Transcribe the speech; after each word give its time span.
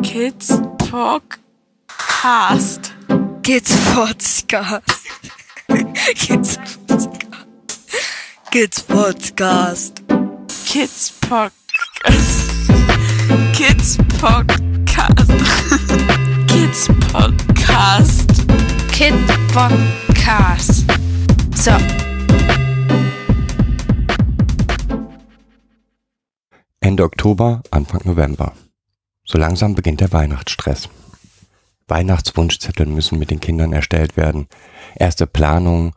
Kids 0.04 0.48
Podcast. 0.78 1.72
Kids 3.42 3.70
Podcast. 3.92 4.82
Kids 6.16 6.56
Podcast. 6.56 7.20
Kids 8.50 8.80
Podcast. 8.80 10.00
Kids 10.74 11.10
Podcast. 11.20 12.48
Kids 13.52 13.98
Podcast. 14.20 15.28
Kids 16.48 16.88
Podcast. 16.88 18.28
Kid 18.92 19.14
Podcast. 19.52 20.84
So. 21.54 21.76
Ende 26.80 27.02
Oktober, 27.04 27.60
Anfang 27.70 28.00
November. 28.06 28.69
So 29.30 29.38
langsam 29.38 29.76
beginnt 29.76 30.00
der 30.00 30.10
Weihnachtsstress. 30.10 30.88
Weihnachtswunschzettel 31.86 32.86
müssen 32.86 33.16
mit 33.16 33.30
den 33.30 33.38
Kindern 33.38 33.72
erstellt 33.72 34.16
werden. 34.16 34.48
Erste 34.96 35.28
Planung, 35.28 35.94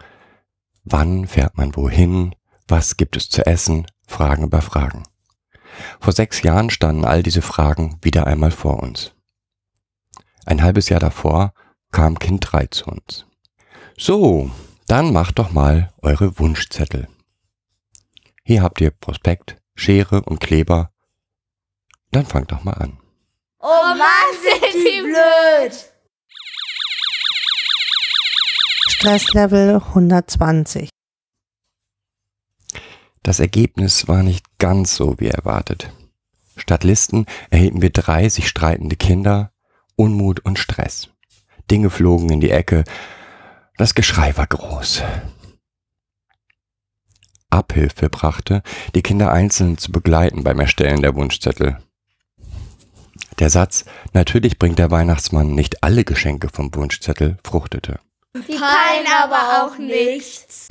wann 0.83 1.25
fährt 1.25 1.57
man 1.57 1.75
wohin, 1.75 2.35
was 2.67 2.95
gibt 2.95 3.17
es 3.17 3.29
zu 3.29 3.43
essen, 3.47 3.87
Fragen 4.05 4.43
über 4.43 4.61
Fragen. 4.61 5.01
Vor 5.99 6.13
sechs 6.13 6.43
Jahren 6.43 6.69
standen 6.69 7.05
all 7.05 7.23
diese 7.23 7.41
Fragen 7.41 7.97
wieder 8.03 8.27
einmal 8.27 8.51
vor 8.51 8.83
uns. 8.83 9.15
Ein 10.45 10.61
halbes 10.61 10.89
Jahr 10.89 10.99
davor 10.99 11.55
kam 11.91 12.19
Kind 12.19 12.45
3 12.51 12.67
zu 12.67 12.85
uns. 12.85 13.25
So, 13.97 14.51
dann 14.85 15.11
macht 15.11 15.39
doch 15.39 15.51
mal 15.51 15.91
eure 16.03 16.37
Wunschzettel. 16.37 17.07
Hier 18.43 18.61
habt 18.61 18.79
ihr 18.79 18.91
Prospekt, 18.91 19.57
Schere 19.73 20.21
und 20.21 20.39
Kleber. 20.39 20.91
Dann 22.11 22.27
fangt 22.27 22.51
doch 22.51 22.63
mal 22.63 22.73
an. 22.73 22.99
Oh 23.65 23.95
Mann, 23.95 24.33
sind 24.41 24.73
die 24.73 25.01
blöd! 25.01 25.93
Stresslevel 28.89 29.75
120. 29.75 30.89
Das 33.21 33.39
Ergebnis 33.39 34.09
war 34.09 34.21
nicht 34.21 34.59
ganz 34.59 34.97
so 34.97 35.17
wie 35.17 35.29
erwartet. 35.29 35.93
Statt 36.57 36.83
Listen 36.83 37.25
erhielten 37.51 37.81
wir 37.81 37.91
drei 37.91 38.27
sich 38.27 38.49
streitende 38.49 38.97
Kinder, 38.97 39.53
Unmut 39.95 40.41
und 40.41 40.59
Stress. 40.59 41.07
Dinge 41.71 41.89
flogen 41.89 42.31
in 42.31 42.41
die 42.41 42.51
Ecke, 42.51 42.83
das 43.77 43.95
Geschrei 43.95 44.35
war 44.35 44.47
groß. 44.47 45.03
Abhilfe 47.49 48.09
brachte, 48.09 48.61
die 48.93 49.03
Kinder 49.03 49.31
einzeln 49.31 49.77
zu 49.77 49.93
begleiten 49.93 50.43
beim 50.43 50.59
Erstellen 50.59 51.01
der 51.01 51.15
Wunschzettel. 51.15 51.77
Der 53.39 53.49
Satz, 53.49 53.85
natürlich 54.13 54.59
bringt 54.59 54.79
der 54.79 54.91
Weihnachtsmann 54.91 55.53
nicht 55.53 55.83
alle 55.83 56.03
Geschenke 56.03 56.49
vom 56.49 56.73
Wunschzettel, 56.73 57.37
fruchtete. 57.43 57.99
Die 58.35 58.53
Pein 58.53 59.05
aber 59.21 59.63
auch 59.63 59.77
nichts. 59.77 60.67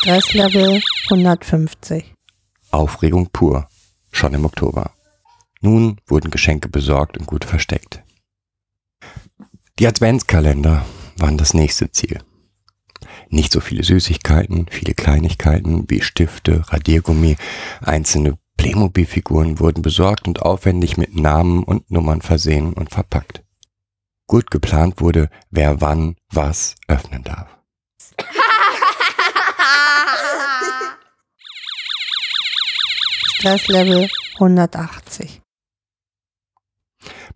Stresslevel 0.00 0.80
150. 1.10 2.14
Aufregung 2.70 3.30
pur, 3.30 3.68
schon 4.12 4.34
im 4.34 4.44
Oktober. 4.44 4.92
Nun 5.60 6.00
wurden 6.06 6.30
Geschenke 6.30 6.68
besorgt 6.68 7.18
und 7.18 7.26
gut 7.26 7.44
versteckt. 7.44 8.02
Die 9.78 9.86
Adventskalender 9.86 10.84
waren 11.18 11.38
das 11.38 11.54
nächste 11.54 11.90
Ziel. 11.90 12.20
Nicht 13.28 13.52
so 13.52 13.60
viele 13.60 13.82
Süßigkeiten, 13.82 14.66
viele 14.70 14.94
Kleinigkeiten 14.94 15.84
wie 15.88 16.00
Stifte, 16.00 16.62
Radiergummi, 16.68 17.36
einzelne 17.80 18.38
Playmobil-Figuren 18.56 19.60
wurden 19.60 19.82
besorgt 19.82 20.26
und 20.26 20.42
aufwendig 20.42 20.96
mit 20.96 21.16
Namen 21.16 21.62
und 21.62 21.90
Nummern 21.90 22.22
versehen 22.22 22.72
und 22.72 22.90
verpackt. 22.90 23.42
Gut 24.26 24.50
geplant 24.50 25.00
wurde, 25.00 25.28
wer 25.50 25.80
wann 25.80 26.16
was 26.32 26.74
öffnen 26.88 27.22
darf. 27.22 27.48
Stresslevel 33.38 34.08
180. 34.34 35.42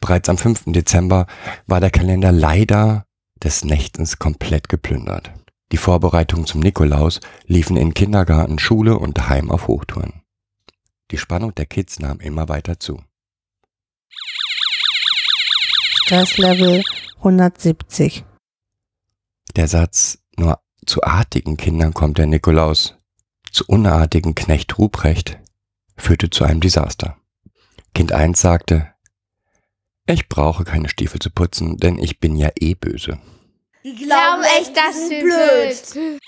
Bereits 0.01 0.29
am 0.29 0.39
5. 0.39 0.65
Dezember 0.67 1.27
war 1.67 1.81
der 1.81 1.91
Kalender 1.91 2.33
leider 2.33 3.05
des 3.43 3.65
Nächtens 3.65 4.19
komplett 4.19 4.69
geplündert. 4.69 5.33
Die 5.73 5.77
Vorbereitungen 5.77 6.47
zum 6.47 6.61
Nikolaus 6.61 7.21
liefen 7.47 7.77
in 7.77 7.95
Kindergarten, 7.95 8.59
Schule 8.59 8.99
und 8.99 9.29
Heim 9.29 9.51
auf 9.51 9.69
Hochtouren. 9.69 10.20
Die 11.11 11.19
Spannung 11.19 11.55
der 11.55 11.67
Kids 11.67 11.99
nahm 11.99 12.21
immer 12.21 12.49
weiter 12.49 12.79
zu. 12.79 13.03
Stresslevel 16.05 16.83
170. 17.19 18.25
Der 19.57 19.69
Satz, 19.69 20.19
nur 20.37 20.61
zu 20.87 21.03
artigen 21.03 21.57
Kindern 21.57 21.95
kommt 21.95 22.19
der 22.19 22.27
Nikolaus, 22.27 22.97
zu 23.53 23.65
unartigen 23.67 24.35
Knecht 24.35 24.79
Ruprecht, 24.79 25.39
führte 25.97 26.31
zu 26.31 26.45
einem 26.45 26.61
Desaster. 26.61 27.17
Kind 27.95 28.13
1 28.13 28.41
sagte, 28.41 28.95
ich 30.07 30.29
brauche 30.29 30.65
keine 30.65 30.89
Stiefel 30.89 31.21
zu 31.21 31.31
putzen, 31.31 31.77
denn 31.77 31.99
ich 31.99 32.21
bin 32.21 32.37
ja 32.37 32.51
eh 32.59 32.75
böse. 32.75 33.21
Die 33.85 33.95
glauben 33.95 34.43
echt, 34.59 34.77
das 34.77 34.97
ist 34.97 35.09
blöd. 35.21 36.21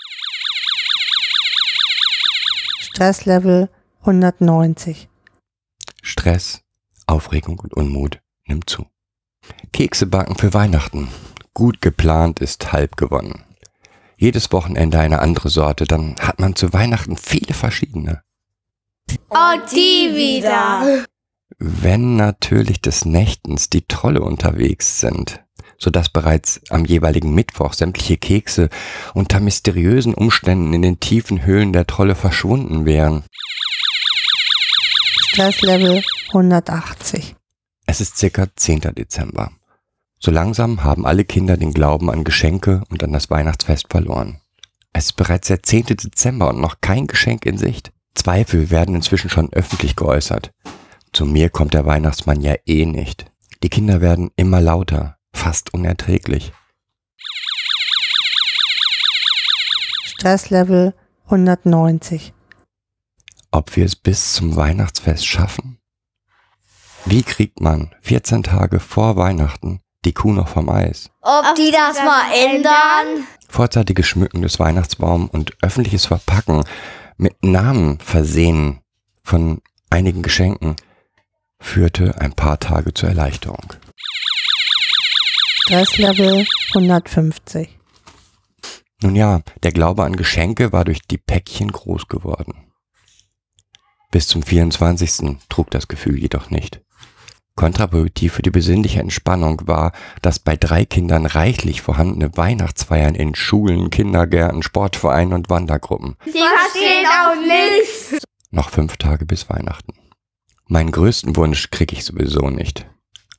Stresslevel 2.79 3.69
190. 4.05 5.07
Stress, 6.01 6.61
Aufregung 7.07 7.59
und 7.59 7.73
Unmut 7.73 8.19
nimmt 8.45 8.69
zu. 8.69 8.85
Kekse 9.71 10.07
backen 10.07 10.35
für 10.35 10.53
Weihnachten. 10.53 11.07
Gut 11.53 11.79
geplant 11.79 12.41
ist 12.41 12.73
halb 12.73 12.97
gewonnen. 12.97 13.45
Jedes 14.17 14.51
Wochenende 14.51 14.99
eine 14.99 15.19
andere 15.19 15.47
Sorte, 15.47 15.85
dann 15.85 16.17
hat 16.19 16.37
man 16.41 16.57
zu 16.57 16.73
Weihnachten 16.73 17.15
viele 17.15 17.53
verschiedene. 17.53 18.23
Und 19.29 19.71
die 19.71 20.11
wieder. 20.13 21.05
Wenn 21.57 22.17
natürlich 22.17 22.81
des 22.81 23.05
Nächtens 23.05 23.69
die 23.69 23.87
Trolle 23.87 24.19
unterwegs 24.19 24.99
sind, 24.99 25.41
sodass 25.77 26.09
bereits 26.09 26.59
am 26.69 26.83
jeweiligen 26.83 27.33
Mittwoch 27.33 27.71
sämtliche 27.71 28.17
Kekse 28.17 28.67
unter 29.13 29.39
mysteriösen 29.39 30.13
Umständen 30.13 30.73
in 30.73 30.81
den 30.81 30.99
tiefen 30.99 31.45
Höhlen 31.45 31.71
der 31.71 31.87
Trolle 31.87 32.15
verschwunden 32.15 32.85
wären. 32.85 33.23
Stresslevel 35.33 36.03
180. 36.27 37.35
Es 37.87 38.01
ist 38.01 38.17
circa 38.17 38.55
10. 38.55 38.81
Dezember. 38.93 39.49
So 40.19 40.29
langsam 40.29 40.83
haben 40.83 41.07
alle 41.07 41.25
Kinder 41.25 41.57
den 41.57 41.73
Glauben 41.73 42.11
an 42.11 42.23
Geschenke 42.23 42.83
und 42.91 43.03
an 43.03 43.13
das 43.13 43.31
Weihnachtsfest 43.31 43.87
verloren. 43.89 44.41
Es 44.93 45.05
ist 45.05 45.13
bereits 45.13 45.47
der 45.47 45.63
10. 45.63 45.85
Dezember 45.87 46.49
und 46.49 46.61
noch 46.61 46.81
kein 46.81 47.07
Geschenk 47.07 47.47
in 47.47 47.57
Sicht. 47.57 47.91
Zweifel 48.13 48.69
werden 48.69 48.93
inzwischen 48.93 49.31
schon 49.31 49.51
öffentlich 49.53 49.95
geäußert. 49.95 50.51
Zu 51.13 51.25
mir 51.25 51.49
kommt 51.49 51.73
der 51.73 51.87
Weihnachtsmann 51.87 52.39
ja 52.41 52.53
eh 52.67 52.85
nicht. 52.85 53.25
Die 53.63 53.69
Kinder 53.69 54.01
werden 54.01 54.29
immer 54.35 54.61
lauter, 54.61 55.17
fast 55.33 55.73
unerträglich. 55.73 56.53
Stresslevel 60.03 60.93
190. 61.25 62.33
Ob 63.53 63.75
wir 63.75 63.85
es 63.85 63.95
bis 63.95 64.33
zum 64.33 64.55
Weihnachtsfest 64.55 65.27
schaffen? 65.27 65.77
Wie 67.05 67.21
kriegt 67.21 67.61
man 67.61 67.93
14 68.01 68.41
Tage 68.41 68.79
vor 68.79 69.15
Weihnachten 69.15 69.79
die 70.05 70.11
Kuh 70.11 70.33
noch 70.33 70.47
vom 70.47 70.69
Eis? 70.69 71.11
Ob 71.21 71.53
die 71.53 71.69
das 71.71 72.03
mal 72.03 72.33
ändern? 72.33 73.27
Vorzeitiges 73.47 74.07
Schmücken 74.07 74.41
des 74.41 74.59
Weihnachtsbaums 74.59 75.29
und 75.29 75.55
öffentliches 75.61 76.07
Verpacken 76.07 76.63
mit 77.17 77.43
Namen 77.43 77.99
versehen 77.99 78.81
von 79.23 79.61
einigen 79.91 80.23
Geschenken 80.23 80.75
führte 81.59 82.19
ein 82.19 82.33
paar 82.33 82.59
Tage 82.59 82.95
zur 82.95 83.09
Erleichterung. 83.09 83.71
Stresslevel 85.61 86.47
150. 86.73 87.69
Nun 89.03 89.15
ja, 89.15 89.41
der 89.61 89.71
Glaube 89.71 90.05
an 90.05 90.15
Geschenke 90.15 90.71
war 90.71 90.85
durch 90.85 91.03
die 91.03 91.19
Päckchen 91.19 91.71
groß 91.71 92.07
geworden. 92.07 92.72
Bis 94.13 94.27
zum 94.27 94.43
24. 94.43 95.39
trug 95.49 95.71
das 95.71 95.87
Gefühl 95.87 96.19
jedoch 96.19 96.51
nicht. 96.51 96.81
Kontraproduktiv 97.55 98.33
für 98.33 98.43
die 98.43 98.51
besinnliche 98.51 98.99
Entspannung 98.99 99.63
war, 99.65 99.91
dass 100.21 100.37
bei 100.37 100.55
drei 100.55 100.85
Kindern 100.85 101.25
reichlich 101.25 101.81
vorhandene 101.81 102.29
Weihnachtsfeiern 102.37 103.15
in 103.15 103.33
Schulen, 103.33 103.89
Kindergärten, 103.89 104.61
Sportvereinen 104.61 105.33
und 105.33 105.49
Wandergruppen. 105.49 106.15
Die 106.27 106.31
verstehen 106.31 107.07
auch 107.07 107.35
nichts. 107.41 108.23
Noch 108.51 108.69
fünf 108.69 108.97
Tage 108.97 109.25
bis 109.25 109.49
Weihnachten. 109.49 109.93
Meinen 110.67 110.91
größten 110.91 111.35
Wunsch 111.35 111.71
krieg 111.71 111.91
ich 111.91 112.05
sowieso 112.05 112.51
nicht. 112.51 112.85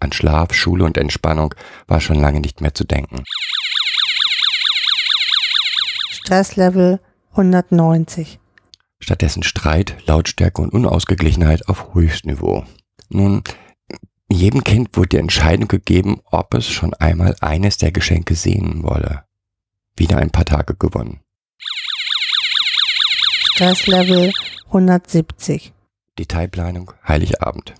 An 0.00 0.10
Schlaf, 0.10 0.54
Schule 0.54 0.84
und 0.84 0.98
Entspannung 0.98 1.54
war 1.86 2.00
schon 2.00 2.18
lange 2.18 2.40
nicht 2.40 2.60
mehr 2.60 2.74
zu 2.74 2.82
denken. 2.82 3.22
Stresslevel 6.10 6.98
190. 7.30 8.40
Stattdessen 9.04 9.42
Streit, 9.42 9.96
Lautstärke 10.06 10.62
und 10.62 10.72
Unausgeglichenheit 10.72 11.68
auf 11.68 11.92
Höchstniveau. 11.92 12.64
Nun, 13.10 13.42
Jedem 14.30 14.64
Kind 14.64 14.96
wurde 14.96 15.10
die 15.10 15.16
Entscheidung 15.18 15.68
gegeben, 15.68 16.22
ob 16.30 16.54
es 16.54 16.66
schon 16.66 16.94
einmal 16.94 17.36
eines 17.42 17.76
der 17.76 17.92
Geschenke 17.92 18.34
sehen 18.34 18.82
wolle. 18.82 19.24
Wieder 19.94 20.16
ein 20.16 20.30
paar 20.30 20.46
Tage 20.46 20.74
gewonnen. 20.74 21.20
Stresslevel 23.52 24.32
170. 24.68 25.74
Detailplanung, 26.18 26.94
Heiligabend. 27.06 27.74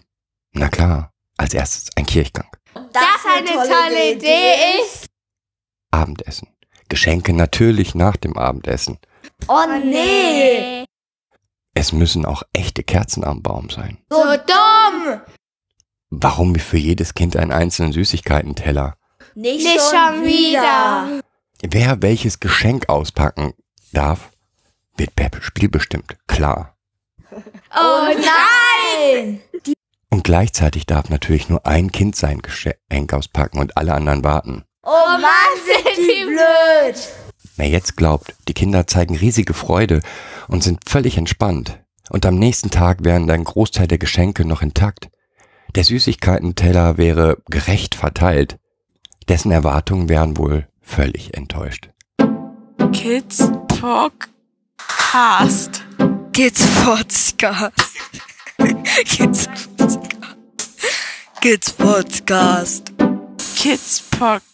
Na 0.53 0.69
klar, 0.69 1.11
als 1.39 1.55
erstes 1.55 1.89
ein 1.97 2.05
Kirchgang. 2.05 2.51
Das 2.75 3.25
eine 3.35 3.49
tolle 3.49 4.13
Idee 4.13 4.83
ist. 4.83 5.07
Abendessen. 5.91 6.49
Geschenke 6.91 7.33
natürlich 7.33 7.95
nach 7.95 8.17
dem 8.17 8.37
Abendessen. 8.37 8.99
Oh 9.49 9.65
nee. 9.83 10.84
Es 11.85 11.93
müssen 11.93 12.25
auch 12.25 12.45
echte 12.55 12.83
Kerzen 12.83 13.25
am 13.25 13.43
Baum 13.43 13.69
sein. 13.69 13.99
So 14.09 14.17
dumm. 14.17 15.21
Warum 16.09 16.55
für 16.55 16.79
jedes 16.79 17.13
Kind 17.13 17.37
einen 17.37 17.53
einzelnen 17.53 17.93
Süßigkeitenteller? 17.93 18.97
Nicht, 19.35 19.67
schon 19.67 20.25
wieder. 20.25 21.21
Wer 21.63 22.01
welches 22.01 22.41
Geschenk 22.41 22.89
auspacken 22.89 23.53
darf, 23.93 24.31
wird 24.97 25.15
per 25.15 25.29
Spiel 25.43 25.69
bestimmt. 25.69 26.17
Klar. 26.27 26.75
Oh 27.31 28.09
nein. 28.09 29.43
Und 30.09 30.25
gleichzeitig 30.25 30.87
darf 30.87 31.11
natürlich 31.11 31.51
nur 31.51 31.67
ein 31.67 31.93
Kind 31.93 32.17
sein 32.17 32.41
Geschenk 32.41 33.13
auspacken 33.13 33.59
und 33.59 33.77
alle 33.77 33.93
anderen 33.93 34.25
warten. 34.25 34.65
Oh 34.85 34.89
Mann, 34.89 35.53
sind 35.67 35.99
die 35.99 36.25
blöd. 36.25 37.09
Wer 37.57 37.69
jetzt 37.69 37.99
glaubt, 37.99 38.35
die 38.49 38.55
Kinder 38.55 38.87
zeigen 38.87 39.17
riesige 39.17 39.53
Freude 39.53 40.01
und 40.49 40.63
sind 40.63 40.89
völlig 40.89 41.17
entspannt. 41.17 41.81
Und 42.11 42.27
am 42.27 42.37
nächsten 42.37 42.71
Tag 42.71 43.05
wären 43.05 43.31
ein 43.31 43.45
Großteil 43.45 43.87
der 43.87 43.99
Geschenke 43.99 44.45
noch 44.45 44.63
intakt. 44.63 45.09
Der 45.75 45.85
Süßigkeitenteller 45.85 46.99
wäre 46.99 47.39
gerecht 47.51 47.95
verteilt. 47.95 48.59
Dessen 49.29 49.51
Erwartungen 49.51 50.09
wären 50.09 50.37
wohl 50.37 50.69
völlig 50.81 51.35
enttäuscht. 51.35 51.91
Kids 52.93 53.51
Podcast. 53.69 55.83
Kids 56.33 56.67
Podcast. 56.85 57.73
Kids 59.05 59.49
Podcast. 59.77 60.11
Kids 61.41 61.73
Podcast. 61.73 62.93
Kids 63.57 64.03
Podcast. 64.11 64.45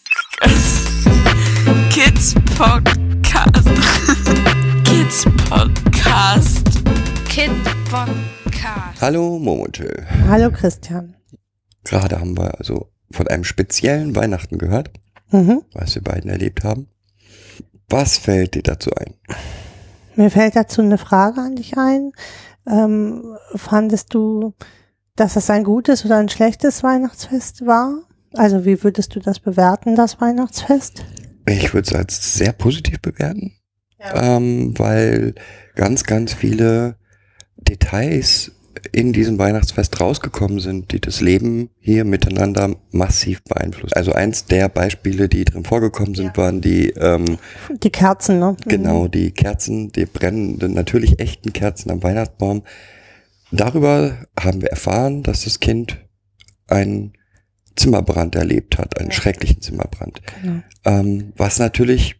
Kids 1.89 2.35
Podcast. 2.57 3.69
Kids 4.83 5.25
Podcast. 5.49 5.70
Kid 7.33 7.49
Podcast. 7.89 8.99
Hallo 8.99 9.39
Momochill. 9.39 10.05
Hallo 10.27 10.51
Christian. 10.51 11.15
Gerade 11.85 12.19
haben 12.19 12.37
wir 12.37 12.57
also 12.59 12.89
von 13.09 13.27
einem 13.29 13.45
speziellen 13.45 14.15
Weihnachten 14.17 14.57
gehört, 14.57 14.91
Mhm. 15.31 15.61
was 15.73 15.95
wir 15.95 16.01
beiden 16.01 16.29
erlebt 16.29 16.65
haben. 16.65 16.87
Was 17.89 18.17
fällt 18.17 18.55
dir 18.55 18.63
dazu 18.63 18.91
ein? 18.95 19.13
Mir 20.17 20.29
fällt 20.29 20.55
dazu 20.57 20.81
eine 20.81 20.97
Frage 20.97 21.39
an 21.39 21.55
dich 21.55 21.77
ein. 21.77 22.11
Ähm, 22.67 23.37
fandest 23.55 24.13
du, 24.13 24.53
dass 25.15 25.35
es 25.37 25.49
ein 25.49 25.63
gutes 25.63 26.03
oder 26.05 26.17
ein 26.17 26.27
schlechtes 26.29 26.83
Weihnachtsfest 26.83 27.65
war? 27.65 28.03
Also 28.33 28.65
wie 28.65 28.83
würdest 28.83 29.15
du 29.15 29.21
das 29.21 29.39
bewerten, 29.39 29.95
das 29.95 30.19
Weihnachtsfest? 30.19 31.03
Ich 31.47 31.73
würde 31.73 31.87
es 31.89 31.95
als 31.95 32.33
sehr 32.35 32.51
positiv 32.51 33.01
bewerten, 33.01 33.53
ähm, 33.99 34.77
weil 34.77 35.35
ganz, 35.75 36.03
ganz 36.03 36.33
viele 36.33 36.97
Details 37.61 38.51
in 38.91 39.13
diesem 39.13 39.37
Weihnachtsfest 39.37 39.99
rausgekommen 39.99 40.59
sind, 40.59 40.91
die 40.91 40.99
das 40.99 41.21
Leben 41.21 41.69
hier 41.79 42.03
miteinander 42.05 42.75
massiv 42.91 43.43
beeinflussen. 43.43 43.93
Also 43.95 44.13
eins 44.13 44.45
der 44.45 44.69
Beispiele, 44.69 45.29
die 45.29 45.45
drin 45.45 45.63
vorgekommen 45.63 46.15
sind, 46.15 46.37
waren 46.37 46.61
die 46.61 46.89
ähm, 46.91 47.37
Die 47.83 47.89
Kerzen, 47.89 48.39
ne? 48.39 48.55
Genau, 48.65 49.07
die 49.07 49.31
Kerzen, 49.31 49.91
die 49.91 50.05
brennenden, 50.05 50.73
natürlich 50.73 51.19
echten 51.19 51.53
Kerzen 51.53 51.91
am 51.91 52.01
Weihnachtsbaum. 52.01 52.63
Darüber 53.51 54.25
haben 54.39 54.61
wir 54.61 54.69
erfahren, 54.69 55.23
dass 55.23 55.43
das 55.43 55.59
Kind 55.59 55.97
einen 56.67 57.13
Zimmerbrand 57.75 58.35
erlebt 58.35 58.77
hat, 58.77 58.99
einen 58.99 59.11
schrecklichen 59.11 59.61
Zimmerbrand. 59.61 60.21
Genau. 60.41 60.61
Ähm, 60.85 61.33
was 61.35 61.59
natürlich 61.59 62.15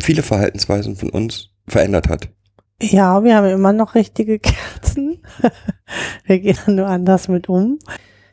viele 0.00 0.22
Verhaltensweisen 0.22 0.96
von 0.96 1.10
uns 1.10 1.50
verändert 1.66 2.08
hat. 2.08 2.30
Ja, 2.80 3.24
wir 3.24 3.36
haben 3.36 3.48
immer 3.48 3.72
noch 3.72 3.96
richtige 3.96 4.38
Kerzen. 4.38 5.20
wir 6.24 6.38
gehen 6.38 6.56
da 6.64 6.72
nur 6.72 6.86
anders 6.86 7.26
mit 7.28 7.48
um. 7.48 7.78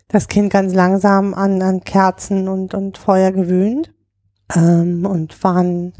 Das 0.07 0.27
Kind 0.27 0.51
ganz 0.51 0.73
langsam 0.73 1.33
an, 1.33 1.61
an 1.63 1.83
Kerzen 1.83 2.47
und, 2.47 2.75
und 2.75 2.97
Feuer 2.97 3.31
gewöhnt 3.31 3.91
ähm, 4.55 5.05
und 5.05 5.43
waren 5.43 5.93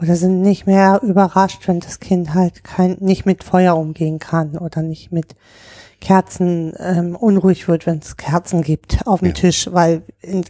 oder 0.00 0.16
sind 0.16 0.42
nicht 0.42 0.66
mehr 0.66 1.00
überrascht, 1.02 1.66
wenn 1.68 1.80
das 1.80 2.00
Kind 2.00 2.34
halt 2.34 2.64
kein, 2.64 2.96
nicht 3.00 3.24
mit 3.24 3.44
Feuer 3.44 3.76
umgehen 3.76 4.18
kann 4.18 4.58
oder 4.58 4.82
nicht 4.82 5.12
mit 5.12 5.36
Kerzen 6.00 6.74
ähm, 6.78 7.16
unruhig 7.16 7.68
wird, 7.68 7.86
wenn 7.86 7.98
es 7.98 8.16
Kerzen 8.16 8.62
gibt 8.62 9.06
auf 9.06 9.20
dem 9.20 9.28
Ja. 9.28 9.34
Tisch, 9.34 9.68
weil 9.72 10.02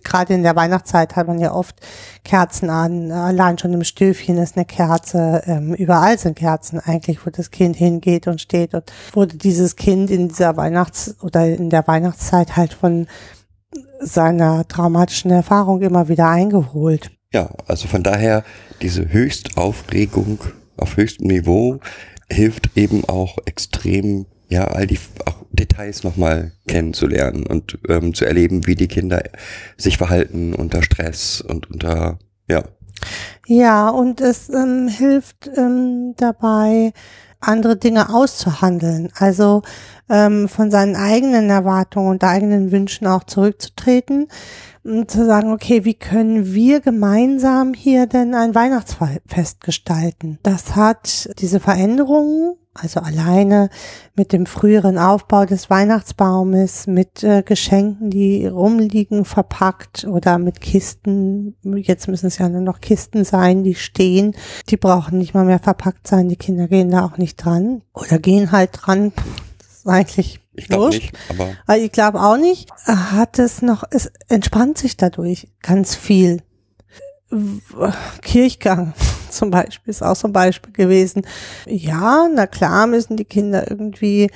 gerade 0.04 0.34
in 0.34 0.42
der 0.42 0.56
Weihnachtszeit 0.56 1.16
hat 1.16 1.28
man 1.28 1.38
ja 1.38 1.52
oft 1.52 1.76
Kerzen 2.24 2.68
an, 2.70 3.10
allein 3.12 3.58
schon 3.58 3.72
im 3.72 3.84
Stöfchen 3.84 4.38
ist 4.38 4.56
eine 4.56 4.64
Kerze, 4.66 5.42
ähm, 5.46 5.74
überall 5.74 6.18
sind 6.18 6.36
Kerzen 6.36 6.80
eigentlich, 6.80 7.24
wo 7.24 7.30
das 7.30 7.50
Kind 7.50 7.76
hingeht 7.76 8.26
und 8.26 8.40
steht 8.40 8.74
und 8.74 8.84
wurde 9.12 9.36
dieses 9.36 9.76
Kind 9.76 10.10
in 10.10 10.28
dieser 10.28 10.56
Weihnachts- 10.56 11.16
oder 11.22 11.46
in 11.46 11.70
der 11.70 11.86
Weihnachtszeit 11.86 12.56
halt 12.56 12.74
von 12.74 13.06
seiner 14.00 14.66
traumatischen 14.68 15.30
Erfahrung 15.30 15.82
immer 15.82 16.08
wieder 16.08 16.28
eingeholt. 16.28 17.10
Ja, 17.32 17.50
also 17.66 17.88
von 17.88 18.02
daher 18.02 18.44
diese 18.82 19.12
Höchstaufregung 19.12 20.38
auf 20.76 20.96
höchstem 20.96 21.28
Niveau 21.28 21.80
hilft 22.30 22.76
eben 22.76 23.04
auch 23.04 23.38
extrem, 23.44 24.26
ja, 24.48 24.64
all 24.64 24.86
die 24.86 24.98
auch 25.24 25.44
Details 25.50 26.04
nochmal 26.04 26.52
kennenzulernen 26.66 27.46
und 27.46 27.78
ähm, 27.88 28.14
zu 28.14 28.24
erleben, 28.24 28.66
wie 28.66 28.74
die 28.74 28.88
Kinder 28.88 29.22
sich 29.76 29.98
verhalten 29.98 30.54
unter 30.54 30.82
Stress 30.82 31.40
und 31.40 31.70
unter, 31.70 32.18
ja, 32.48 32.64
Ja, 33.46 33.88
und 33.88 34.20
es 34.20 34.48
ähm, 34.48 34.88
hilft 34.88 35.50
ähm, 35.56 36.14
dabei, 36.16 36.92
andere 37.40 37.76
Dinge 37.76 38.12
auszuhandeln. 38.12 39.10
Also 39.16 39.62
ähm, 40.08 40.48
von 40.48 40.70
seinen 40.70 40.96
eigenen 40.96 41.50
Erwartungen 41.50 42.08
und 42.08 42.24
eigenen 42.24 42.72
Wünschen 42.72 43.06
auch 43.06 43.24
zurückzutreten 43.24 44.28
und 44.84 45.10
zu 45.10 45.26
sagen, 45.26 45.52
okay, 45.52 45.84
wie 45.84 45.94
können 45.94 46.52
wir 46.52 46.80
gemeinsam 46.80 47.74
hier 47.74 48.06
denn 48.06 48.34
ein 48.34 48.54
Weihnachtsfest 48.54 49.60
gestalten? 49.60 50.38
Das 50.42 50.76
hat 50.76 51.30
diese 51.38 51.60
Veränderungen, 51.60 52.56
also 52.80 53.00
alleine 53.00 53.70
mit 54.14 54.32
dem 54.32 54.46
früheren 54.46 54.98
Aufbau 54.98 55.44
des 55.44 55.70
Weihnachtsbaumes, 55.70 56.86
mit 56.86 57.22
äh, 57.22 57.42
Geschenken, 57.42 58.10
die 58.10 58.46
rumliegen, 58.46 59.24
verpackt 59.24 60.04
oder 60.04 60.38
mit 60.38 60.60
Kisten. 60.60 61.56
Jetzt 61.62 62.08
müssen 62.08 62.26
es 62.26 62.38
ja 62.38 62.48
nur 62.48 62.60
noch 62.60 62.80
Kisten 62.80 63.24
sein, 63.24 63.64
die 63.64 63.74
stehen. 63.74 64.34
Die 64.68 64.76
brauchen 64.76 65.18
nicht 65.18 65.34
mal 65.34 65.44
mehr 65.44 65.58
verpackt 65.58 66.06
sein. 66.06 66.28
Die 66.28 66.36
Kinder 66.36 66.68
gehen 66.68 66.90
da 66.90 67.04
auch 67.04 67.18
nicht 67.18 67.36
dran 67.36 67.82
oder 67.92 68.18
gehen 68.18 68.52
halt 68.52 68.70
dran. 68.72 69.12
Das 69.58 69.78
ist 69.78 69.86
eigentlich 69.86 70.40
ich 70.56 70.68
glaube 70.68 70.88
nicht, 70.88 71.12
aber 71.28 71.50
Aber 71.66 71.78
ich 71.78 71.92
glaube 71.92 72.20
auch 72.20 72.38
nicht. 72.38 72.70
Hat 72.86 73.38
es 73.38 73.62
noch, 73.62 73.84
es 73.90 74.10
entspannt 74.28 74.78
sich 74.78 74.96
dadurch 74.96 75.48
ganz 75.62 75.94
viel. 75.94 76.42
Kirchgang 78.22 78.94
zum 79.30 79.50
Beispiel 79.50 79.90
ist 79.90 80.02
auch 80.02 80.16
so 80.16 80.28
ein 80.28 80.32
Beispiel 80.32 80.72
gewesen. 80.72 81.22
Ja, 81.66 82.28
na 82.32 82.46
klar 82.46 82.86
müssen 82.86 83.16
die 83.16 83.24
Kinder 83.24 83.70
irgendwie 83.70 84.30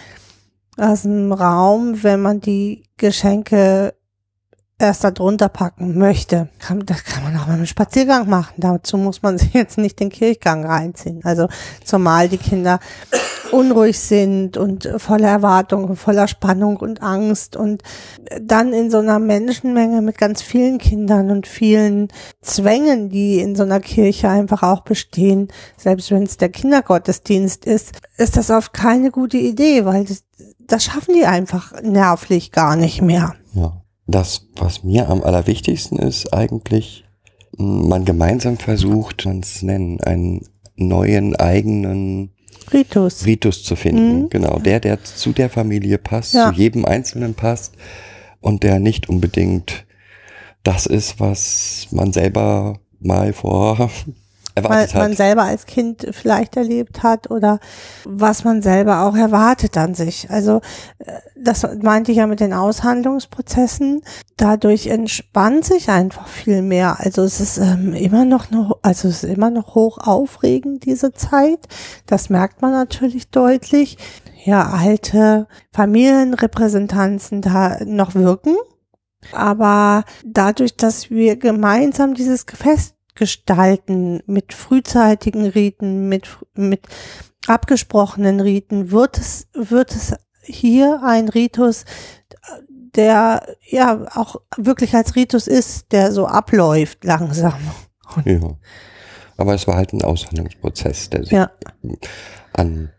aus 0.77 1.03
dem 1.03 1.33
Raum, 1.33 2.03
wenn 2.03 2.23
man 2.23 2.41
die 2.41 2.85
Geschenke 2.97 3.95
erst 4.81 5.05
da 5.05 5.11
drunter 5.11 5.49
packen 5.49 5.99
möchte. 5.99 6.49
Kann, 6.59 6.85
das 6.87 7.05
kann 7.05 7.23
man 7.23 7.37
auch 7.37 7.47
mal 7.47 7.55
einen 7.55 7.67
Spaziergang 7.67 8.29
machen. 8.29 8.55
Dazu 8.57 8.97
muss 8.97 9.23
man 9.23 9.39
sich 9.39 9.53
jetzt 9.53 9.79
nicht 9.79 10.01
den 10.01 10.11
Kirchgang 10.11 10.65
reinziehen. 10.65 11.21
Also 11.25 11.49
zumal 11.85 12.29
die 12.29 12.39
Kinder 12.39 12.81
unruhig 13.53 13.99
sind 13.99 14.57
und 14.57 14.89
voller 14.99 15.29
Erwartung, 15.29 15.85
und 15.85 15.97
voller 15.97 16.29
Spannung 16.29 16.77
und 16.77 17.03
Angst 17.03 17.57
und 17.57 17.83
dann 18.41 18.73
in 18.73 18.91
so 18.91 18.99
einer 18.99 19.19
Menschenmenge 19.19 20.03
mit 20.03 20.19
ganz 20.19 20.41
vielen 20.41 20.79
Kindern 20.79 21.31
und 21.31 21.47
vielen 21.47 22.09
Zwängen, 22.43 23.09
die 23.11 23.41
in 23.41 23.57
so 23.57 23.65
einer 23.65 23.81
Kirche 23.81 24.29
einfach 24.29 24.63
auch 24.63 24.83
bestehen, 24.83 25.49
selbst 25.77 26.11
wenn 26.11 26.23
es 26.23 26.37
der 26.37 26.49
Kindergottesdienst 26.49 27.65
ist, 27.65 27.93
ist 28.17 28.37
das 28.37 28.51
oft 28.51 28.73
keine 28.73 29.11
gute 29.11 29.39
Idee, 29.39 29.85
weil 29.85 30.05
das, 30.05 30.23
das 30.61 30.85
schaffen 30.85 31.15
die 31.15 31.27
einfach 31.27 31.73
nervlich 31.83 32.53
gar 32.53 32.77
nicht 32.77 33.03
mehr. 33.03 33.35
Das, 34.11 34.47
was 34.57 34.83
mir 34.83 35.09
am 35.09 35.23
allerwichtigsten 35.23 35.99
ist, 35.99 36.33
eigentlich, 36.33 37.05
mh, 37.57 37.89
man 37.89 38.05
gemeinsam 38.05 38.59
versucht, 38.59 39.25
man 39.27 39.41
es 39.41 39.63
nennen, 39.63 40.01
einen 40.01 40.47
neuen 40.77 41.37
eigenen 41.37 42.31
Ritus. 42.73 43.27
Ritus 43.27 43.63
zu 43.65 43.77
finden. 43.77 44.23
Mhm. 44.23 44.29
Genau, 44.31 44.59
der, 44.59 44.81
der 44.81 45.03
zu 45.03 45.33
der 45.33 45.51
Familie 45.51 45.99
passt, 45.99 46.35
Ja. 46.35 46.51
zu 46.53 46.57
jedem 46.59 46.85
Einzelnen 46.85 47.35
passt 47.35 47.75
und 48.41 48.63
der 48.63 48.79
nicht 48.81 49.09
unbedingt 49.09 49.87
das 50.63 50.87
ist, 50.87 51.19
was 51.21 51.89
man 51.91 52.13
selber 52.13 52.79
mal 53.01 53.33
vor 53.33 53.91
weil 54.55 54.65
erwartet 54.65 54.95
man 54.95 55.11
hat. 55.11 55.17
selber 55.17 55.43
als 55.43 55.67
Kind 55.67 56.07
vielleicht 56.13 56.57
erlebt 56.57 57.03
hat 57.03 57.31
oder 57.31 57.61
was 58.05 58.45
man 58.45 58.63
selber 58.63 59.03
auch 59.03 59.17
erwartet 59.17 59.77
an 59.77 59.95
sich. 59.95 60.31
Also 60.31 60.61
äh, 60.99 61.13
das 61.37 61.67
meinte 61.83 62.13
ich 62.13 62.19
ja 62.19 62.27
mit 62.27 62.41
den 62.41 62.53
Aushandlungsprozessen. 62.53 64.03
Dadurch 64.37 64.89
entspannt 64.89 65.65
sich 65.65 65.89
einfach 65.89 66.27
viel 66.27 66.63
mehr. 66.63 67.01
Also 67.01 67.23
es 67.23 67.41
ist 67.41 67.59
ähm, 67.59 67.95
immer 67.95 68.25
noch, 68.25 68.51
eine, 68.51 68.71
also 68.83 69.09
es 69.09 69.25
ist 69.25 69.31
immer 69.31 69.51
noch 69.51 69.75
hoch 69.75 69.99
aufregend 69.99 70.85
diese 70.85 71.13
Zeit. 71.13 71.67
Das 72.07 72.31
merkt 72.31 72.63
man 72.63 72.73
natürlich 72.73 73.31
deutlich. 73.31 73.99
Ja, 74.45 74.71
alte 74.71 75.47
Familienrepräsentanzen 75.73 77.43
da 77.43 77.79
noch 77.85 78.15
wirken. 78.15 78.57
Aber 79.33 80.05
dadurch, 80.25 80.77
dass 80.77 81.11
wir 81.11 81.37
gemeinsam 81.37 82.15
dieses 82.15 82.45
Fest 82.45 82.95
gestalten 83.15 84.23
mit 84.27 84.53
frühzeitigen 84.53 85.47
Riten, 85.47 86.09
mit, 86.09 86.29
mit 86.55 86.87
abgesprochenen 87.47 88.41
Riten, 88.41 88.91
wird 88.91 89.19
es, 89.19 89.49
wird 89.55 89.93
es 89.93 90.15
hier 90.43 91.03
ein 91.05 91.29
Ritus, 91.29 91.85
der 92.95 93.57
ja 93.69 94.07
auch 94.15 94.37
wirklich 94.57 94.95
als 94.95 95.17
Ritus 95.17 95.47
ist, 95.47 95.93
der 95.93 96.13
so 96.13 96.27
abläuft 96.27 97.05
langsam. 97.05 97.61
Ja. 98.25 98.57
Aber 99.37 99.55
es 99.55 99.67
war 99.67 99.77
halt 99.77 99.93
ein 99.93 100.03
Aushandlungsprozess, 100.03 101.11
der 101.11 101.23
sich 101.23 101.33
Ja, 101.33 101.51
an 102.53 102.91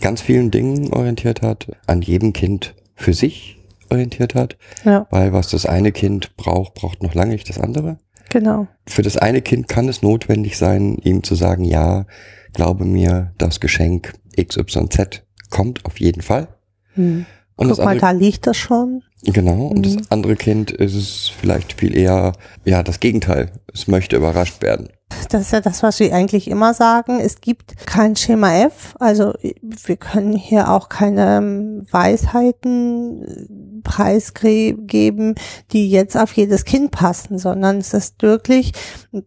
ganz 0.00 0.22
vielen 0.22 0.50
Dingen 0.50 0.92
orientiert 0.92 1.42
hat, 1.42 1.68
an 1.86 2.00
jedem 2.00 2.32
Kind 2.32 2.74
für 2.94 3.12
sich 3.12 3.58
orientiert 3.90 4.34
hat, 4.34 4.56
ja, 4.84 5.06
weil 5.10 5.32
was 5.32 5.48
das 5.48 5.66
eine 5.66 5.90
Kind 5.92 6.36
braucht, 6.36 6.74
braucht 6.74 7.02
noch 7.02 7.14
lange 7.14 7.32
nicht 7.32 7.48
das 7.48 7.58
andere. 7.58 7.98
Genau. 8.30 8.66
Für 8.86 9.02
das 9.02 9.16
eine 9.18 9.42
Kind 9.42 9.68
kann 9.68 9.88
es 9.88 10.00
notwendig 10.02 10.56
sein, 10.56 10.96
ihm 11.04 11.22
zu 11.22 11.34
sagen, 11.34 11.64
ja, 11.64 12.06
glaube 12.54 12.84
mir, 12.84 13.32
das 13.38 13.60
Geschenk 13.60 14.14
XYZ 14.40 15.22
kommt 15.50 15.84
auf 15.84 16.00
jeden 16.00 16.22
Fall. 16.22 16.48
Hm. 16.94 17.26
Und 17.56 17.68
Guck 17.68 17.76
das 17.76 17.84
mal, 17.84 17.90
andere, 17.92 18.06
da 18.06 18.10
liegt 18.12 18.46
das 18.46 18.56
schon. 18.56 19.02
genau, 19.22 19.66
und 19.66 19.78
Mhm. 19.80 19.82
das 19.98 20.10
andere 20.10 20.34
Kind 20.36 20.70
ist 20.70 20.94
es 20.94 21.28
vielleicht 21.28 21.74
viel 21.74 21.94
eher, 21.94 22.32
ja, 22.64 22.82
das 22.82 23.00
Gegenteil. 23.00 23.50
Es 23.74 23.86
möchte 23.86 24.16
überrascht 24.16 24.62
werden. 24.62 24.88
Das 25.28 25.42
ist 25.42 25.52
ja 25.52 25.60
das, 25.60 25.82
was 25.82 26.00
wir 26.00 26.14
eigentlich 26.14 26.48
immer 26.48 26.72
sagen. 26.72 27.20
Es 27.20 27.40
gibt 27.42 27.86
kein 27.86 28.16
Schema 28.16 28.54
F. 28.64 28.94
Also 28.98 29.34
wir 29.42 29.96
können 29.96 30.34
hier 30.36 30.70
auch 30.70 30.88
keine 30.88 31.36
ähm, 31.38 31.86
Weisheiten 31.90 33.59
preisgeben, 33.82 35.34
die 35.72 35.90
jetzt 35.90 36.16
auf 36.16 36.32
jedes 36.32 36.64
Kind 36.64 36.90
passen, 36.90 37.38
sondern 37.38 37.78
es 37.78 37.94
ist 37.94 38.22
wirklich, 38.22 38.72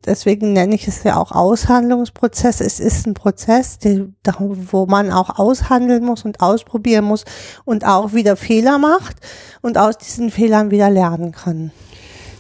deswegen 0.06 0.54
nenne 0.54 0.76
ich 0.76 0.88
es 0.88 1.04
ja 1.04 1.18
auch 1.18 1.32
Aushandlungsprozess. 1.32 2.62
Es 2.62 2.80
ist 2.80 3.06
ein 3.08 3.14
Prozess, 3.14 3.80
der, 3.80 4.08
wo 4.40 4.86
man 4.86 5.12
auch 5.12 5.38
aushandeln 5.40 6.04
muss 6.04 6.26
und 6.26 6.42
ausprobieren 6.42 7.06
muss 7.06 7.26
und 7.66 7.86
auch 7.86 8.14
wieder 8.14 8.36
Fehler 8.36 8.78
macht 8.78 9.18
und 9.62 9.78
aus 9.78 9.98
diesen 9.98 10.30
Fehlern 10.32 10.72
wieder 10.72 10.90
lernen 10.90 11.32
kann. 11.32 11.72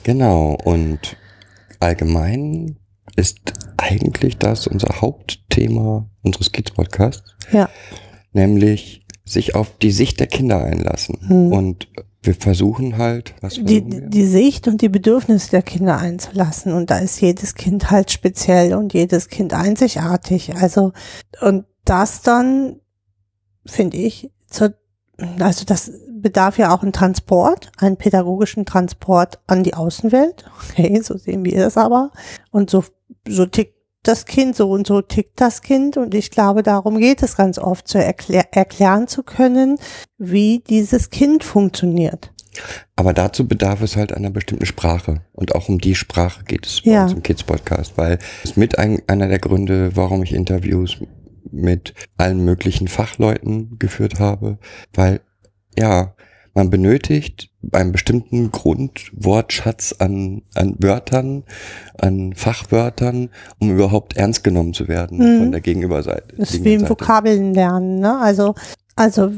Genau, 0.03 0.57
und 0.63 1.17
allgemein 1.79 2.77
ist 3.15 3.39
eigentlich 3.77 4.37
das 4.37 4.67
unser 4.67 5.01
Hauptthema 5.01 6.09
unseres 6.23 6.51
Kids-Podcasts, 6.51 7.35
Ja. 7.51 7.69
nämlich 8.31 9.02
sich 9.25 9.55
auf 9.55 9.77
die 9.77 9.91
Sicht 9.91 10.19
der 10.19 10.27
Kinder 10.27 10.63
einlassen. 10.63 11.17
Hm. 11.27 11.51
Und 11.51 11.87
wir 12.21 12.35
versuchen 12.35 12.97
halt, 12.97 13.35
was 13.41 13.55
die, 13.55 13.85
wir? 13.85 14.01
die 14.01 14.25
Sicht 14.25 14.67
und 14.67 14.81
die 14.81 14.89
Bedürfnisse 14.89 15.51
der 15.51 15.61
Kinder 15.61 15.97
einzulassen. 15.97 16.73
Und 16.73 16.89
da 16.89 16.97
ist 16.97 17.21
jedes 17.21 17.55
Kind 17.55 17.91
halt 17.91 18.11
speziell 18.11 18.73
und 18.73 18.93
jedes 18.93 19.27
Kind 19.27 19.53
einzigartig. 19.53 20.55
Also, 20.55 20.93
und 21.41 21.65
das 21.83 22.21
dann, 22.21 22.79
finde 23.65 23.97
ich, 23.97 24.31
zur, 24.47 24.73
also 25.39 25.65
das 25.65 25.91
bedarf 26.07 26.57
ja 26.57 26.73
auch 26.73 26.81
einen 26.81 26.93
Transport, 26.93 27.71
einen 27.77 27.97
pädagogischen 27.97 28.65
Transport 28.65 29.39
an 29.47 29.63
die 29.63 29.73
Außenwelt. 29.73 30.45
Okay, 30.69 31.01
so 31.03 31.17
sehen 31.17 31.45
wir 31.45 31.57
das 31.57 31.77
aber. 31.77 32.11
Und 32.49 32.69
so, 32.69 32.83
so 33.27 33.45
tickt 33.45 33.75
das 34.07 34.25
Kind, 34.25 34.55
so 34.55 34.69
und 34.71 34.87
so 34.87 35.01
tickt 35.01 35.39
das 35.41 35.61
Kind. 35.61 35.97
Und 35.97 36.13
ich 36.13 36.31
glaube, 36.31 36.63
darum 36.63 36.99
geht 36.99 37.23
es 37.23 37.35
ganz 37.35 37.57
oft, 37.57 37.87
zu 37.87 37.97
erklär, 37.97 38.45
erklären 38.51 39.07
zu 39.07 39.23
können, 39.23 39.77
wie 40.17 40.59
dieses 40.67 41.09
Kind 41.09 41.43
funktioniert. 41.43 42.31
Aber 42.95 43.13
dazu 43.13 43.47
bedarf 43.47 43.81
es 43.81 43.95
halt 43.95 44.13
einer 44.13 44.29
bestimmten 44.29 44.65
Sprache. 44.65 45.21
Und 45.31 45.55
auch 45.55 45.69
um 45.69 45.79
die 45.79 45.95
Sprache 45.95 46.43
geht 46.43 46.65
es 46.67 46.81
bei 46.81 46.91
Ja. 46.91 47.07
im 47.07 47.23
Kids-Podcast, 47.23 47.93
weil 47.97 48.19
es 48.43 48.55
mit 48.55 48.77
ein, 48.77 49.01
einer 49.07 49.27
der 49.27 49.39
Gründe, 49.39 49.95
warum 49.95 50.21
ich 50.23 50.33
Interviews 50.33 50.97
mit 51.51 51.93
allen 52.17 52.43
möglichen 52.45 52.87
Fachleuten 52.87 53.77
geführt 53.79 54.19
habe, 54.19 54.57
weil, 54.93 55.21
ja, 55.77 56.13
man 56.53 56.69
benötigt 56.69 57.49
einen 57.71 57.91
bestimmten 57.91 58.51
Grundwortschatz 58.51 59.95
an, 59.99 60.43
an 60.53 60.75
Wörtern, 60.79 61.43
an 61.97 62.33
Fachwörtern, 62.33 63.29
um 63.59 63.71
überhaupt 63.71 64.15
ernst 64.15 64.43
genommen 64.43 64.73
zu 64.73 64.87
werden 64.87 65.17
Mhm. 65.17 65.39
von 65.39 65.51
der 65.51 65.61
Gegenüberseite. 65.61 66.35
Das 66.37 66.51
ist 66.53 66.63
wie 66.63 66.73
im. 66.73 66.89
Vokabeln 66.89 67.53
lernen, 67.53 67.99
ne? 67.99 68.19
Also, 68.19 68.53
also, 68.95 69.31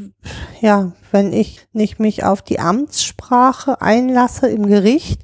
ja, 0.59 0.91
wenn 1.11 1.31
ich 1.31 1.65
nicht 1.71 1.99
mich 1.99 2.25
auf 2.25 2.41
die 2.41 2.59
Amtssprache 2.59 3.81
einlasse 3.81 4.49
im 4.49 4.67
Gericht, 4.67 5.21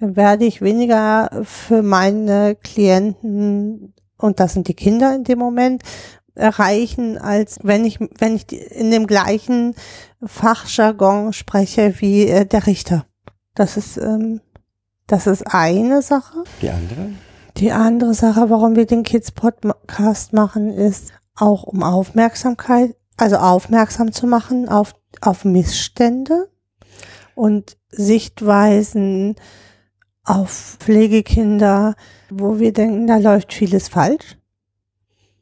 werde 0.00 0.44
ich 0.44 0.62
weniger 0.62 1.42
für 1.44 1.82
meine 1.82 2.56
Klienten, 2.56 3.94
und 4.16 4.40
das 4.40 4.54
sind 4.54 4.66
die 4.66 4.74
Kinder 4.74 5.14
in 5.14 5.24
dem 5.24 5.38
Moment, 5.38 5.82
erreichen, 6.38 7.18
als 7.18 7.58
wenn 7.62 7.84
ich, 7.84 7.98
wenn 8.00 8.36
ich 8.36 8.50
in 8.52 8.90
dem 8.90 9.06
gleichen 9.06 9.74
Fachjargon 10.24 11.32
spreche 11.32 11.94
wie 11.98 12.26
äh, 12.28 12.46
der 12.46 12.66
Richter. 12.66 13.06
Das 13.54 13.76
ist, 13.76 13.96
ähm, 13.96 14.40
das 15.06 15.26
ist 15.26 15.42
eine 15.52 16.02
Sache. 16.02 16.44
Die 16.62 16.70
andere? 16.70 17.10
Die 17.56 17.72
andere 17.72 18.14
Sache, 18.14 18.50
warum 18.50 18.76
wir 18.76 18.86
den 18.86 19.02
Kids 19.02 19.32
Podcast 19.32 20.32
machen, 20.32 20.70
ist 20.70 21.12
auch 21.34 21.64
um 21.64 21.82
Aufmerksamkeit, 21.82 22.94
also 23.16 23.36
aufmerksam 23.36 24.12
zu 24.12 24.26
machen 24.26 24.68
auf, 24.68 24.94
auf 25.20 25.44
Missstände 25.44 26.48
und 27.34 27.76
Sichtweisen 27.90 29.36
auf 30.24 30.76
Pflegekinder, 30.78 31.94
wo 32.30 32.58
wir 32.58 32.72
denken, 32.72 33.06
da 33.06 33.16
läuft 33.16 33.52
vieles 33.52 33.88
falsch. 33.88 34.36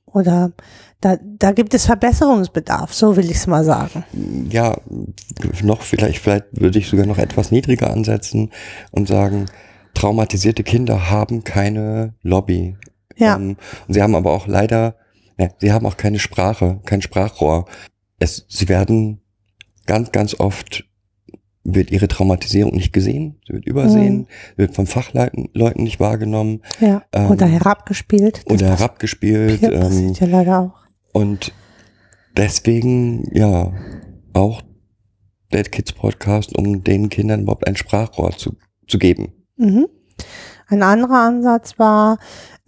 Oder 0.07 0.53
da, 1.00 1.19
da 1.21 1.53
gibt 1.53 1.75
es 1.75 1.87
Verbesserungsbedarf, 1.87 2.95
so 2.95 3.17
will 3.17 3.26
ich 3.26 3.37
es 3.37 3.47
mal 3.47 3.65
sagen. 3.65 4.05
ja, 4.50 4.79
noch 5.62 5.83
vielleicht, 5.83 6.21
vielleicht 6.21 6.47
würde 6.53 6.79
ich 6.79 6.88
sogar 6.88 7.07
noch 7.07 7.19
etwas 7.19 7.50
niedriger 7.50 7.91
ansetzen 7.91 8.50
und 8.91 9.07
sagen, 9.07 9.47
traumatisierte 9.95 10.62
Kinder 10.62 11.11
haben 11.11 11.45
keine 11.45 12.15
Lobby. 12.23 12.76
Ja. 13.17 13.37
Ähm, 13.37 13.57
und 13.87 13.95
sie 13.95 14.03
haben 14.03 14.15
aber 14.15 14.33
auch 14.33 14.47
leider, 14.47 14.97
ne, 15.37 15.50
sie 15.59 15.73
haben 15.73 15.87
auch 15.87 15.97
keine 15.97 16.19
Sprache, 16.19 16.81
kein 16.87 17.03
Sprachrohr. 17.03 17.67
Es, 18.19 18.47
sie 18.49 18.69
werden 18.69 19.21
ganz, 19.87 20.12
ganz 20.12 20.38
oft 20.38 20.85
wird 21.69 21.91
ihre 21.91 22.07
Traumatisierung 22.07 22.75
nicht 22.75 22.93
gesehen, 22.93 23.41
sie 23.47 23.55
wird 23.55 23.67
übersehen, 23.67 24.29
wird 24.57 24.75
von 24.75 24.87
Fachleuten 24.87 25.49
Leuten 25.53 25.83
nicht 25.83 25.99
wahrgenommen 25.99 26.62
Ja. 26.81 27.03
Ähm, 27.12 27.31
oder 27.31 27.47
herabgespielt. 27.47 28.43
Das 28.47 28.55
oder 28.55 28.69
herabgespielt. 28.69 29.62
Ähm, 29.65 29.81
passiert 29.81 30.21
ja 30.21 30.26
leider 30.26 30.61
auch. 30.61 30.86
Und 31.16 31.54
deswegen, 32.37 33.35
ja, 33.35 33.73
auch 34.35 34.61
der 35.50 35.62
Kids 35.64 35.94
Podcast, 35.94 36.54
um 36.54 36.85
den 36.85 37.08
Kindern 37.08 37.40
überhaupt 37.40 37.66
ein 37.66 37.75
Sprachrohr 37.75 38.32
zu, 38.32 38.56
zu 38.87 38.99
geben. 38.99 39.32
Mhm. 39.56 39.87
Ein 40.68 40.82
anderer 40.82 41.23
Ansatz 41.23 41.78
war, 41.78 42.18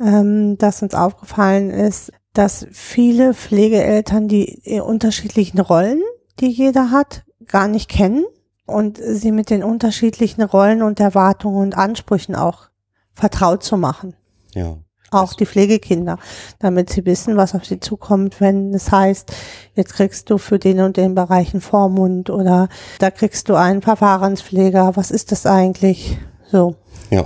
ähm, 0.01 0.57
dass 0.57 0.81
uns 0.81 0.95
aufgefallen 0.95 1.69
ist, 1.69 2.11
dass 2.33 2.67
viele 2.71 3.35
Pflegeeltern 3.35 4.29
die 4.29 4.81
unterschiedlichen 4.83 5.61
Rollen, 5.61 6.01
die 6.41 6.49
jeder 6.49 6.91
hat, 6.91 7.25
gar 7.49 7.69
nicht 7.69 7.91
kennen 7.91 8.25
und 8.65 8.97
sie 8.97 9.31
mit 9.31 9.51
den 9.51 9.63
unterschiedlichen 9.63 10.41
Rollen 10.41 10.81
und 10.81 11.01
Erwartungen 11.01 11.59
und 11.59 11.77
Ansprüchen 11.77 12.35
auch 12.35 12.71
vertraut 13.13 13.63
zu 13.63 13.77
machen. 13.77 14.17
Ja. 14.55 14.79
Auch 15.11 15.33
die 15.33 15.47
Pflegekinder, 15.47 16.19
damit 16.59 16.91
sie 16.91 17.07
wissen, 17.07 17.37
was 17.37 17.55
auf 17.55 17.65
sie 17.65 17.81
zukommt, 17.81 18.41
wenn 18.41 18.75
es 18.75 18.91
heißt, 18.91 19.33
jetzt 19.75 19.95
kriegst 19.95 20.29
du 20.29 20.37
für 20.37 20.59
den 20.59 20.81
und 20.81 20.99
den 20.99 21.15
Bereich 21.15 21.55
einen 21.55 21.63
Vormund 21.63 22.29
oder 22.29 22.69
da 22.99 23.11
kriegst 23.11 23.49
du 23.49 23.55
einen 23.55 23.81
Verfahrenspfleger. 23.81 24.97
Was 24.97 25.11
ist 25.11 25.33
das 25.33 25.47
eigentlich? 25.47 26.19
So. 26.51 26.77
Ja. 27.11 27.25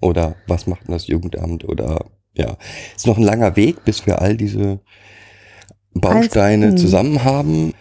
Oder 0.00 0.34
was 0.46 0.66
macht 0.66 0.88
denn 0.88 0.92
das 0.94 1.06
Jugendamt? 1.06 1.68
Oder 1.68 2.06
ja. 2.34 2.56
Ist 2.96 3.06
noch 3.06 3.16
ein 3.16 3.22
langer 3.22 3.54
Weg, 3.56 3.84
bis 3.84 4.06
wir 4.06 4.20
all 4.20 4.36
diese 4.36 4.80
Bausteine 5.94 6.68
hm. 6.68 6.76
zusammen 6.78 7.24
haben. 7.24 7.74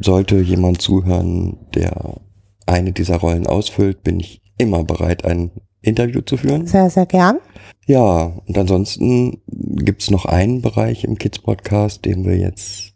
Sollte 0.00 0.36
jemand 0.40 0.80
zuhören, 0.80 1.66
der 1.74 2.20
eine 2.66 2.92
dieser 2.92 3.16
Rollen 3.16 3.46
ausfüllt, 3.46 4.02
bin 4.02 4.20
ich 4.20 4.40
immer 4.56 4.84
bereit, 4.84 5.24
ein 5.24 5.50
Interview 5.82 6.20
zu 6.20 6.36
führen. 6.36 6.66
Sehr, 6.66 6.90
sehr 6.90 7.06
gern. 7.06 7.38
Ja, 7.86 8.32
und 8.46 8.58
ansonsten 8.58 9.40
gibt's 9.46 10.10
noch 10.10 10.26
einen 10.26 10.62
Bereich 10.62 11.04
im 11.04 11.18
Kids 11.18 11.38
Podcast, 11.38 12.04
den 12.04 12.24
wir 12.24 12.36
jetzt, 12.36 12.92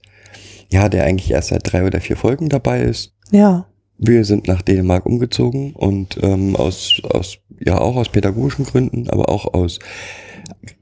ja, 0.71 0.89
der 0.89 1.05
eigentlich 1.05 1.31
erst 1.31 1.49
seit 1.49 1.73
drei 1.73 1.87
oder 1.87 2.01
vier 2.01 2.17
Folgen 2.17 2.49
dabei 2.49 2.83
ist. 2.83 3.13
Ja. 3.31 3.67
Wir 3.97 4.25
sind 4.25 4.49
nach 4.49 4.63
Dänemark 4.63 5.07
umgezogen 5.07 5.73
und 5.73 6.19
ähm, 6.23 6.57
aus, 6.57 7.01
aus, 7.05 7.39
ja, 7.61 7.79
auch 7.79 7.97
aus 7.97 8.09
pädagogischen 8.09 8.65
Gründen, 8.65 9.09
aber 9.09 9.29
auch 9.29 9.55
aus 9.55 9.79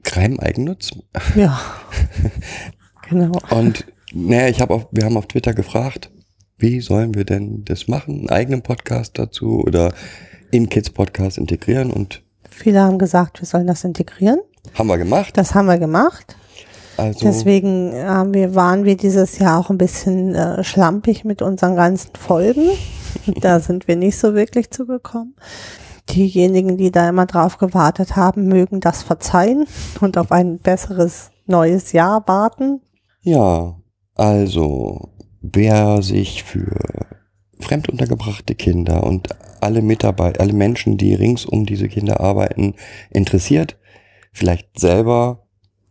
reinem 0.05 0.39
Eigennutz. 0.39 0.91
Ja. 1.35 1.59
genau. 3.09 3.31
Und 3.49 3.85
naja, 4.13 4.47
ich 4.47 4.61
habe 4.61 4.73
auf, 4.73 4.87
wir 4.91 5.05
haben 5.05 5.17
auf 5.17 5.27
Twitter 5.27 5.53
gefragt, 5.53 6.11
wie 6.57 6.81
sollen 6.81 7.15
wir 7.15 7.25
denn 7.25 7.65
das 7.65 7.87
machen? 7.87 8.19
Einen 8.19 8.29
eigenen 8.29 8.61
Podcast 8.61 9.17
dazu 9.17 9.63
oder 9.63 9.93
in 10.53 10.69
Kids 10.69 10.91
Podcast 10.91 11.37
integrieren 11.39 11.91
und 11.91 12.21
Viele 12.47 12.81
haben 12.81 12.99
gesagt, 12.99 13.41
wir 13.41 13.47
sollen 13.47 13.65
das 13.65 13.83
integrieren. 13.83 14.39
haben 14.77 14.87
wir 14.87 14.99
gemacht. 14.99 15.35
Das 15.35 15.55
haben 15.55 15.65
wir 15.65 15.79
gemacht. 15.79 16.37
Also 16.95 17.21
Deswegen 17.25 17.91
haben 17.95 18.35
wir, 18.35 18.53
waren 18.53 18.85
wir 18.85 18.95
dieses 18.95 19.39
Jahr 19.39 19.59
auch 19.59 19.71
ein 19.71 19.79
bisschen 19.79 20.35
äh, 20.35 20.63
schlampig 20.63 21.25
mit 21.25 21.41
unseren 21.41 21.75
ganzen 21.75 22.11
Folgen. 22.15 22.69
da 23.41 23.59
sind 23.59 23.87
wir 23.87 23.95
nicht 23.95 24.19
so 24.19 24.35
wirklich 24.35 24.69
zugekommen. 24.69 25.35
Diejenigen, 26.11 26.77
die 26.77 26.91
da 26.91 27.09
immer 27.09 27.25
drauf 27.25 27.57
gewartet 27.57 28.15
haben, 28.15 28.47
mögen 28.47 28.79
das 28.79 29.01
verzeihen 29.01 29.65
und 30.01 30.19
auf 30.19 30.31
ein 30.31 30.59
besseres 30.59 31.31
neues 31.47 31.93
Jahr 31.93 32.23
warten. 32.27 32.81
Ja, 33.21 33.75
also 34.13 35.09
wer 35.41 36.03
sich 36.03 36.43
für 36.43 36.77
fremduntergebrachte 37.59 38.55
Kinder 38.55 39.03
und 39.03 39.29
alle 39.61 39.81
Mitarbeiter, 39.81 40.41
alle 40.41 40.53
Menschen, 40.53 40.97
die 40.97 41.13
rings 41.13 41.45
um 41.45 41.65
diese 41.65 41.87
Kinder 41.87 42.19
arbeiten, 42.19 42.75
interessiert, 43.09 43.77
vielleicht 44.31 44.79
selber 44.79 45.47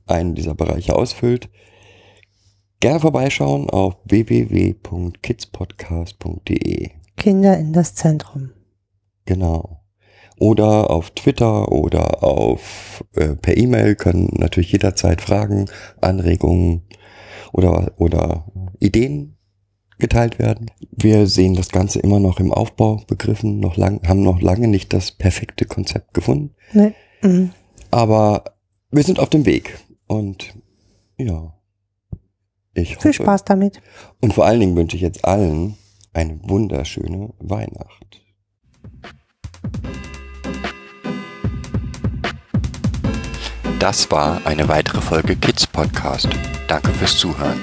einen 0.06 0.34
dieser 0.34 0.54
Bereiche 0.54 0.94
ausfüllt, 0.94 1.48
gerne 2.80 3.00
vorbeischauen 3.00 3.70
auf 3.70 3.96
www.kidspodcast.de. 4.04 6.90
Kinder 7.16 7.58
in 7.58 7.72
das 7.72 7.94
Zentrum. 7.94 8.50
Genau. 9.24 9.78
Oder 10.38 10.90
auf 10.90 11.12
Twitter 11.12 11.70
oder 11.70 12.24
auf 12.24 13.04
äh, 13.14 13.36
per 13.36 13.56
E-Mail 13.56 13.94
können 13.94 14.28
natürlich 14.32 14.72
jederzeit 14.72 15.20
Fragen, 15.20 15.66
Anregungen 16.00 16.82
oder, 17.52 17.92
oder 17.96 18.46
Ideen 18.80 19.36
geteilt 20.02 20.38
werden. 20.38 20.70
Wir 20.90 21.26
sehen 21.26 21.54
das 21.54 21.70
Ganze 21.70 21.98
immer 22.00 22.20
noch 22.20 22.38
im 22.38 22.52
Aufbau 22.52 23.02
begriffen, 23.06 23.58
noch 23.60 23.78
lang, 23.78 24.06
haben 24.06 24.22
noch 24.22 24.42
lange 24.42 24.68
nicht 24.68 24.92
das 24.92 25.12
perfekte 25.12 25.64
Konzept 25.64 26.12
gefunden, 26.12 26.54
Ne? 26.74 26.92
Mhm. 27.22 27.50
aber 27.90 28.44
wir 28.90 29.02
sind 29.04 29.18
auf 29.18 29.30
dem 29.30 29.46
Weg 29.46 29.78
und 30.06 30.52
ja, 31.16 31.54
ich 32.74 32.96
hoffe. 32.96 33.02
Viel 33.12 33.12
Spaß 33.24 33.44
damit. 33.44 33.80
Und 34.20 34.34
vor 34.34 34.44
allen 34.44 34.60
Dingen 34.60 34.76
wünsche 34.76 34.96
ich 34.96 35.02
jetzt 35.02 35.24
allen 35.24 35.76
eine 36.12 36.38
wunderschöne 36.42 37.32
Weihnacht. 37.38 38.22
Das 43.78 44.10
war 44.10 44.40
eine 44.46 44.68
weitere 44.68 45.00
Folge 45.00 45.36
Kids 45.36 45.66
Podcast. 45.66 46.28
Danke 46.68 46.90
fürs 46.92 47.16
Zuhören. 47.16 47.62